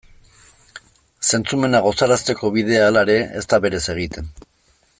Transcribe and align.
Zentzumenak 1.29 1.85
gozarazteko 1.89 2.51
bidea, 2.57 2.87
halere, 2.93 3.19
ez 3.43 3.45
da 3.53 3.61
berez 3.67 3.83
egiten. 3.95 4.33